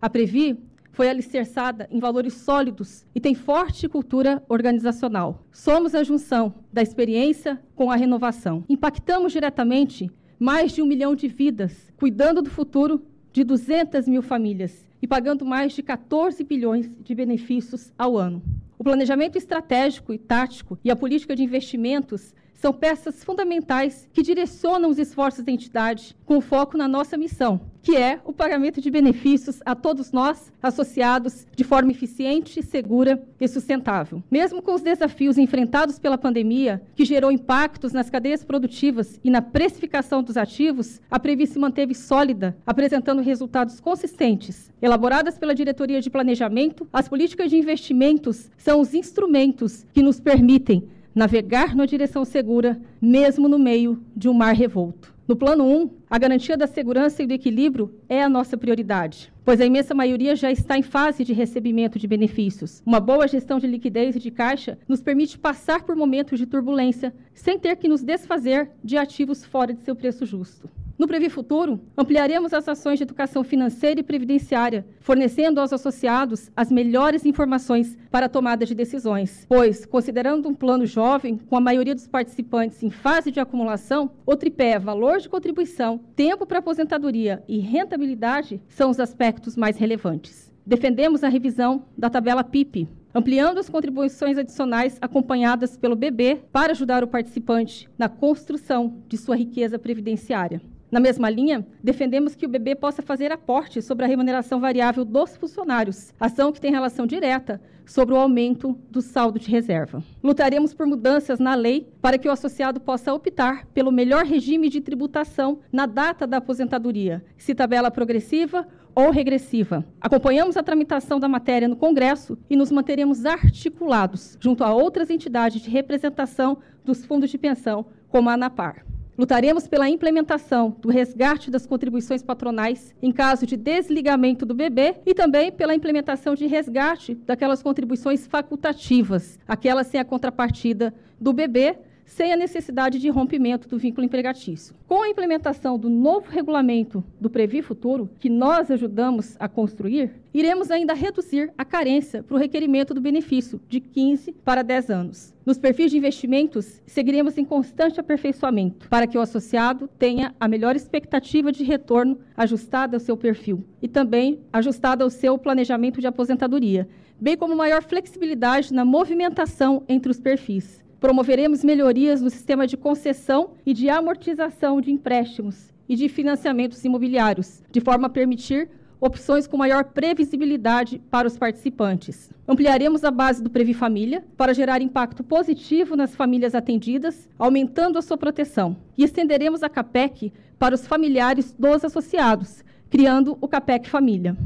A 0.00 0.10
Previ 0.10 0.58
foi 0.92 1.08
alicerçada 1.08 1.88
em 1.90 2.00
valores 2.00 2.34
sólidos 2.34 3.06
e 3.14 3.20
tem 3.20 3.34
forte 3.34 3.88
cultura 3.88 4.42
organizacional. 4.48 5.44
Somos 5.52 5.94
a 5.94 6.02
junção 6.02 6.54
da 6.72 6.82
experiência 6.82 7.60
com 7.74 7.90
a 7.90 7.96
renovação. 7.96 8.64
Impactamos 8.68 9.32
diretamente 9.32 10.10
mais 10.38 10.72
de 10.72 10.82
um 10.82 10.86
milhão 10.86 11.14
de 11.14 11.28
vidas, 11.28 11.92
cuidando 11.96 12.42
do 12.42 12.50
futuro 12.50 13.02
de 13.32 13.44
200 13.44 14.08
mil 14.08 14.22
famílias 14.22 14.86
e 15.00 15.06
pagando 15.06 15.44
mais 15.44 15.72
de 15.72 15.82
14 15.82 16.42
bilhões 16.44 16.90
de 17.00 17.14
benefícios 17.14 17.92
ao 17.98 18.16
ano. 18.16 18.42
O 18.78 18.84
planejamento 18.84 19.36
estratégico 19.36 20.12
e 20.12 20.18
tático 20.18 20.78
e 20.84 20.90
a 20.90 20.96
política 20.96 21.34
de 21.34 21.42
investimentos 21.42 22.34
são 22.58 22.72
peças 22.72 23.22
fundamentais 23.22 24.08
que 24.12 24.22
direcionam 24.22 24.90
os 24.90 24.98
esforços 24.98 25.44
da 25.44 25.52
entidade 25.52 26.16
com 26.26 26.40
foco 26.40 26.76
na 26.76 26.88
nossa 26.88 27.16
missão, 27.16 27.60
que 27.80 27.96
é 27.96 28.20
o 28.24 28.32
pagamento 28.32 28.80
de 28.80 28.90
benefícios 28.90 29.60
a 29.64 29.74
todos 29.76 30.10
nós, 30.10 30.52
associados, 30.60 31.46
de 31.54 31.62
forma 31.62 31.92
eficiente, 31.92 32.60
segura 32.62 33.22
e 33.40 33.46
sustentável. 33.46 34.22
Mesmo 34.28 34.60
com 34.60 34.74
os 34.74 34.82
desafios 34.82 35.38
enfrentados 35.38 35.98
pela 36.00 36.18
pandemia, 36.18 36.82
que 36.96 37.04
gerou 37.04 37.30
impactos 37.30 37.92
nas 37.92 38.10
cadeias 38.10 38.44
produtivas 38.44 39.20
e 39.22 39.30
na 39.30 39.40
precificação 39.40 40.22
dos 40.22 40.36
ativos, 40.36 41.00
a 41.08 41.18
Previ 41.18 41.46
se 41.46 41.58
manteve 41.60 41.94
sólida, 41.94 42.56
apresentando 42.66 43.22
resultados 43.22 43.78
consistentes. 43.78 44.70
Elaboradas 44.82 45.38
pela 45.38 45.54
Diretoria 45.54 46.00
de 46.00 46.10
Planejamento, 46.10 46.88
as 46.92 47.08
políticas 47.08 47.50
de 47.50 47.56
investimentos 47.56 48.50
são 48.58 48.80
os 48.80 48.94
instrumentos 48.94 49.86
que 49.92 50.02
nos 50.02 50.18
permitem 50.18 50.88
navegar 51.18 51.74
na 51.74 51.84
direção 51.84 52.24
segura, 52.24 52.80
mesmo 53.02 53.48
no 53.48 53.58
meio 53.58 54.00
de 54.16 54.28
um 54.28 54.32
mar 54.32 54.54
revolto. 54.54 55.12
No 55.26 55.34
plano 55.34 55.64
1, 55.64 55.90
a 56.08 56.16
garantia 56.16 56.56
da 56.56 56.68
segurança 56.68 57.24
e 57.24 57.26
do 57.26 57.34
equilíbrio 57.34 57.92
é 58.08 58.22
a 58.22 58.28
nossa 58.28 58.56
prioridade, 58.56 59.32
pois 59.44 59.60
a 59.60 59.66
imensa 59.66 59.96
maioria 59.96 60.36
já 60.36 60.48
está 60.52 60.78
em 60.78 60.82
fase 60.82 61.24
de 61.24 61.32
recebimento 61.32 61.98
de 61.98 62.06
benefícios. 62.06 62.84
Uma 62.86 63.00
boa 63.00 63.26
gestão 63.26 63.58
de 63.58 63.66
liquidez 63.66 64.14
e 64.14 64.20
de 64.20 64.30
caixa 64.30 64.78
nos 64.86 65.02
permite 65.02 65.36
passar 65.36 65.82
por 65.82 65.96
momentos 65.96 66.38
de 66.38 66.46
turbulência 66.46 67.12
sem 67.34 67.58
ter 67.58 67.74
que 67.74 67.88
nos 67.88 68.04
desfazer 68.04 68.70
de 68.84 68.96
ativos 68.96 69.44
fora 69.44 69.74
de 69.74 69.82
seu 69.82 69.96
preço 69.96 70.24
justo. 70.24 70.70
No 70.98 71.06
Previ 71.06 71.28
Futuro, 71.28 71.80
ampliaremos 71.96 72.52
as 72.52 72.68
ações 72.68 72.98
de 72.98 73.04
educação 73.04 73.44
financeira 73.44 74.00
e 74.00 74.02
previdenciária, 74.02 74.84
fornecendo 74.98 75.60
aos 75.60 75.72
associados 75.72 76.50
as 76.56 76.72
melhores 76.72 77.24
informações 77.24 77.96
para 78.10 78.26
a 78.26 78.28
tomada 78.28 78.66
de 78.66 78.74
decisões, 78.74 79.46
pois, 79.48 79.86
considerando 79.86 80.48
um 80.48 80.54
plano 80.54 80.84
jovem, 80.84 81.38
com 81.38 81.56
a 81.56 81.60
maioria 81.60 81.94
dos 81.94 82.08
participantes 82.08 82.82
em 82.82 82.90
fase 82.90 83.30
de 83.30 83.38
acumulação, 83.38 84.10
o 84.26 84.34
tripé 84.34 84.76
valor 84.76 85.20
de 85.20 85.28
contribuição, 85.28 86.00
tempo 86.16 86.44
para 86.44 86.58
aposentadoria 86.58 87.44
e 87.46 87.60
rentabilidade 87.60 88.60
são 88.68 88.90
os 88.90 88.98
aspectos 88.98 89.56
mais 89.56 89.76
relevantes. 89.76 90.52
Defendemos 90.66 91.22
a 91.22 91.28
revisão 91.28 91.84
da 91.96 92.10
tabela 92.10 92.42
PIP, 92.42 92.88
ampliando 93.14 93.58
as 93.58 93.70
contribuições 93.70 94.36
adicionais 94.36 94.98
acompanhadas 95.00 95.76
pelo 95.76 95.94
BB 95.94 96.40
para 96.50 96.72
ajudar 96.72 97.04
o 97.04 97.08
participante 97.08 97.88
na 97.96 98.08
construção 98.08 99.00
de 99.06 99.16
sua 99.16 99.36
riqueza 99.36 99.78
previdenciária. 99.78 100.60
Na 100.90 101.00
mesma 101.00 101.28
linha, 101.28 101.66
defendemos 101.84 102.34
que 102.34 102.46
o 102.46 102.48
BB 102.48 102.76
possa 102.76 103.02
fazer 103.02 103.30
aporte 103.30 103.82
sobre 103.82 104.06
a 104.06 104.08
remuneração 104.08 104.58
variável 104.58 105.04
dos 105.04 105.36
funcionários, 105.36 106.14
ação 106.18 106.50
que 106.50 106.60
tem 106.60 106.70
relação 106.70 107.06
direta 107.06 107.60
sobre 107.84 108.14
o 108.14 108.18
aumento 108.18 108.78
do 108.90 109.02
saldo 109.02 109.38
de 109.38 109.50
reserva. 109.50 110.02
Lutaremos 110.22 110.72
por 110.72 110.86
mudanças 110.86 111.38
na 111.38 111.54
lei 111.54 111.88
para 112.00 112.16
que 112.16 112.28
o 112.28 112.32
associado 112.32 112.80
possa 112.80 113.12
optar 113.12 113.66
pelo 113.74 113.92
melhor 113.92 114.24
regime 114.24 114.68
de 114.68 114.80
tributação 114.80 115.60
na 115.70 115.84
data 115.84 116.26
da 116.26 116.38
aposentadoria, 116.38 117.24
se 117.36 117.54
tabela 117.54 117.90
progressiva 117.90 118.66
ou 118.94 119.10
regressiva. 119.10 119.84
Acompanhamos 120.00 120.56
a 120.56 120.62
tramitação 120.62 121.20
da 121.20 121.28
matéria 121.28 121.68
no 121.68 121.76
Congresso 121.76 122.38
e 122.48 122.56
nos 122.56 122.70
manteremos 122.70 123.24
articulados 123.26 124.36
junto 124.40 124.64
a 124.64 124.74
outras 124.74 125.08
entidades 125.10 125.62
de 125.62 125.70
representação 125.70 126.58
dos 126.84 127.04
fundos 127.04 127.30
de 127.30 127.38
pensão, 127.38 127.86
como 128.08 128.28
a 128.28 128.32
ANAPAR. 128.32 128.87
Lutaremos 129.18 129.66
pela 129.66 129.88
implementação 129.88 130.76
do 130.80 130.88
resgate 130.88 131.50
das 131.50 131.66
contribuições 131.66 132.22
patronais 132.22 132.94
em 133.02 133.10
caso 133.10 133.44
de 133.44 133.56
desligamento 133.56 134.46
do 134.46 134.54
bebê 134.54 134.94
e 135.04 135.12
também 135.12 135.50
pela 135.50 135.74
implementação 135.74 136.36
de 136.36 136.46
resgate 136.46 137.16
daquelas 137.26 137.60
contribuições 137.60 138.28
facultativas, 138.28 139.36
aquelas 139.48 139.88
sem 139.88 139.98
a 139.98 140.04
contrapartida 140.04 140.94
do 141.20 141.32
bebê, 141.32 141.76
sem 142.08 142.32
a 142.32 142.36
necessidade 142.36 142.98
de 142.98 143.10
rompimento 143.10 143.68
do 143.68 143.78
vínculo 143.78 144.04
empregatício. 144.04 144.74
Com 144.86 145.02
a 145.02 145.08
implementação 145.08 145.78
do 145.78 145.90
novo 145.90 146.30
regulamento 146.30 147.04
do 147.20 147.28
Previ 147.28 147.60
Futuro, 147.60 148.10
que 148.18 148.30
nós 148.30 148.70
ajudamos 148.70 149.36
a 149.38 149.46
construir, 149.46 150.10
iremos 150.32 150.70
ainda 150.70 150.94
reduzir 150.94 151.52
a 151.56 151.64
carência 151.66 152.22
para 152.22 152.34
o 152.34 152.38
requerimento 152.38 152.94
do 152.94 153.00
benefício 153.00 153.60
de 153.68 153.78
15 153.78 154.32
para 154.42 154.62
10 154.62 154.90
anos. 154.90 155.34
Nos 155.44 155.58
perfis 155.58 155.90
de 155.90 155.98
investimentos, 155.98 156.80
seguiremos 156.86 157.36
em 157.36 157.44
constante 157.44 158.00
aperfeiçoamento 158.00 158.88
para 158.88 159.06
que 159.06 159.18
o 159.18 159.20
associado 159.20 159.88
tenha 159.98 160.34
a 160.40 160.48
melhor 160.48 160.74
expectativa 160.74 161.52
de 161.52 161.62
retorno 161.62 162.18
ajustada 162.34 162.96
ao 162.96 163.00
seu 163.00 163.18
perfil 163.18 163.62
e 163.82 163.88
também 163.88 164.40
ajustada 164.50 165.04
ao 165.04 165.10
seu 165.10 165.36
planejamento 165.36 166.00
de 166.00 166.06
aposentadoria, 166.06 166.88
bem 167.20 167.36
como 167.36 167.54
maior 167.54 167.82
flexibilidade 167.82 168.72
na 168.72 168.84
movimentação 168.84 169.82
entre 169.88 170.10
os 170.10 170.18
perfis. 170.18 170.87
Promoveremos 171.00 171.62
melhorias 171.62 172.20
no 172.20 172.28
sistema 172.28 172.66
de 172.66 172.76
concessão 172.76 173.50
e 173.64 173.72
de 173.72 173.88
amortização 173.88 174.80
de 174.80 174.90
empréstimos 174.90 175.72
e 175.88 175.94
de 175.94 176.08
financiamentos 176.08 176.84
imobiliários, 176.84 177.62
de 177.70 177.80
forma 177.80 178.08
a 178.08 178.10
permitir 178.10 178.68
opções 179.00 179.46
com 179.46 179.56
maior 179.56 179.84
previsibilidade 179.84 181.00
para 181.08 181.28
os 181.28 181.38
participantes. 181.38 182.30
Ampliaremos 182.48 183.04
a 183.04 183.12
base 183.12 183.40
do 183.40 183.48
Previ 183.48 183.74
Família 183.74 184.24
para 184.36 184.52
gerar 184.52 184.82
impacto 184.82 185.22
positivo 185.22 185.94
nas 185.94 186.16
famílias 186.16 186.52
atendidas, 186.52 187.28
aumentando 187.38 187.96
a 187.96 188.02
sua 188.02 188.18
proteção. 188.18 188.76
E 188.96 189.04
estenderemos 189.04 189.62
a 189.62 189.68
CAPEC 189.68 190.32
para 190.58 190.74
os 190.74 190.84
familiares 190.84 191.54
dos 191.56 191.84
associados, 191.84 192.64
criando 192.90 193.38
o 193.40 193.46
CAPEC 193.46 193.88
Família. 193.88 194.36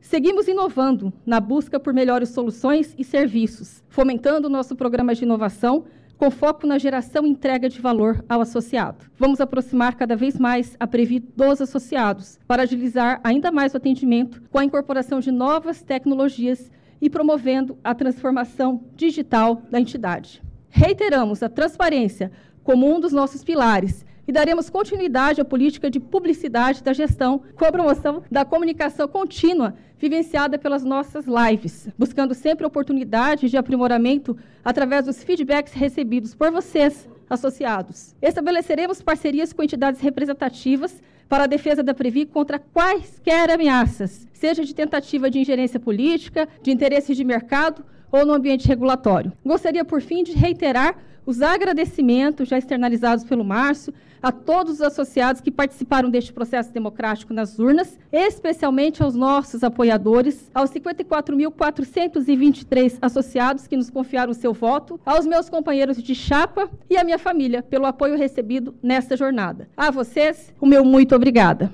Seguimos 0.00 0.48
inovando 0.48 1.12
na 1.26 1.38
busca 1.38 1.78
por 1.78 1.92
melhores 1.92 2.30
soluções 2.30 2.94
e 2.96 3.04
serviços, 3.04 3.84
fomentando 3.90 4.46
o 4.46 4.50
nosso 4.50 4.74
programa 4.74 5.14
de 5.14 5.22
inovação 5.22 5.84
com 6.18 6.32
foco 6.32 6.66
na 6.66 6.78
geração 6.78 7.24
e 7.24 7.30
entrega 7.30 7.68
de 7.68 7.80
valor 7.80 8.24
ao 8.28 8.40
associado. 8.40 9.06
Vamos 9.16 9.40
aproximar 9.40 9.94
cada 9.94 10.16
vez 10.16 10.36
mais 10.36 10.76
a 10.80 10.86
Previ 10.86 11.20
dos 11.20 11.62
associados, 11.62 12.40
para 12.46 12.64
agilizar 12.64 13.20
ainda 13.22 13.52
mais 13.52 13.72
o 13.72 13.76
atendimento 13.76 14.42
com 14.50 14.58
a 14.58 14.64
incorporação 14.64 15.20
de 15.20 15.30
novas 15.30 15.80
tecnologias 15.80 16.70
e 17.00 17.08
promovendo 17.08 17.78
a 17.84 17.94
transformação 17.94 18.82
digital 18.96 19.62
da 19.70 19.80
entidade. 19.80 20.42
Reiteramos 20.68 21.40
a 21.42 21.48
transparência 21.48 22.32
como 22.64 22.92
um 22.92 22.98
dos 22.98 23.12
nossos 23.12 23.44
pilares 23.44 24.04
e 24.26 24.32
daremos 24.32 24.68
continuidade 24.68 25.40
à 25.40 25.44
política 25.44 25.88
de 25.88 26.00
publicidade 26.00 26.82
da 26.82 26.92
gestão 26.92 27.40
com 27.54 27.64
a 27.64 27.72
promoção 27.72 28.22
da 28.30 28.44
comunicação 28.44 29.08
contínua 29.08 29.74
vivenciada 29.98 30.58
pelas 30.58 30.84
nossas 30.84 31.24
lives, 31.26 31.88
buscando 31.98 32.34
sempre 32.34 32.64
oportunidades 32.64 33.50
de 33.50 33.56
aprimoramento 33.56 34.36
através 34.64 35.04
dos 35.04 35.22
feedbacks 35.22 35.72
recebidos 35.72 36.34
por 36.34 36.50
vocês, 36.50 37.08
associados. 37.28 38.14
Estabeleceremos 38.22 39.02
parcerias 39.02 39.52
com 39.52 39.62
entidades 39.62 40.00
representativas 40.00 41.02
para 41.28 41.44
a 41.44 41.46
defesa 41.46 41.82
da 41.82 41.92
Previ 41.92 42.24
contra 42.24 42.58
quaisquer 42.58 43.50
ameaças, 43.50 44.26
seja 44.32 44.64
de 44.64 44.74
tentativa 44.74 45.30
de 45.30 45.38
ingerência 45.38 45.78
política, 45.78 46.48
de 46.62 46.70
interesses 46.70 47.16
de 47.16 47.24
mercado 47.24 47.84
ou 48.10 48.24
no 48.24 48.32
ambiente 48.32 48.66
regulatório. 48.66 49.32
Gostaria, 49.44 49.84
por 49.84 50.00
fim, 50.00 50.22
de 50.22 50.32
reiterar 50.32 50.96
os 51.28 51.40
agradecimentos 51.42 52.48
já 52.48 52.56
externalizados 52.56 53.22
pelo 53.22 53.44
Márcio 53.44 53.92
a 54.22 54.32
todos 54.32 54.76
os 54.76 54.80
associados 54.80 55.42
que 55.42 55.50
participaram 55.50 56.08
deste 56.08 56.32
processo 56.32 56.72
democrático 56.72 57.34
nas 57.34 57.58
urnas, 57.58 57.98
especialmente 58.10 59.02
aos 59.02 59.14
nossos 59.14 59.62
apoiadores, 59.62 60.50
aos 60.54 60.70
54.423 60.70 62.96
associados 63.02 63.66
que 63.66 63.76
nos 63.76 63.90
confiaram 63.90 64.32
o 64.32 64.34
seu 64.34 64.54
voto, 64.54 64.98
aos 65.04 65.26
meus 65.26 65.50
companheiros 65.50 66.02
de 66.02 66.14
chapa 66.14 66.70
e 66.88 66.96
à 66.96 67.04
minha 67.04 67.18
família 67.18 67.62
pelo 67.62 67.84
apoio 67.84 68.16
recebido 68.16 68.74
nesta 68.82 69.14
jornada. 69.14 69.68
A 69.76 69.90
vocês, 69.90 70.54
o 70.58 70.64
meu 70.64 70.82
muito 70.82 71.14
obrigada. 71.14 71.70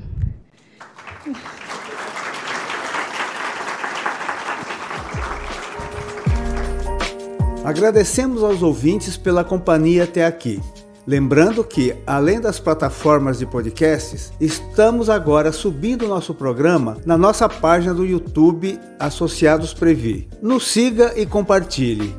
Agradecemos 7.64 8.42
aos 8.42 8.62
ouvintes 8.62 9.16
pela 9.16 9.42
companhia 9.42 10.04
até 10.04 10.26
aqui. 10.26 10.60
Lembrando 11.06 11.64
que, 11.64 11.94
além 12.06 12.38
das 12.38 12.60
plataformas 12.60 13.38
de 13.38 13.46
podcasts, 13.46 14.32
estamos 14.38 15.08
agora 15.08 15.50
subindo 15.50 16.06
nosso 16.06 16.34
programa 16.34 16.98
na 17.06 17.16
nossa 17.16 17.48
página 17.48 17.94
do 17.94 18.04
YouTube 18.04 18.78
Associados 18.98 19.72
Previ. 19.72 20.28
Nos 20.42 20.70
siga 20.70 21.12
e 21.16 21.24
compartilhe. 21.24 22.14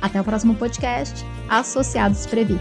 Até 0.00 0.20
o 0.20 0.24
próximo 0.24 0.54
podcast 0.54 1.24
Associados 1.48 2.26
Previ. 2.26 2.58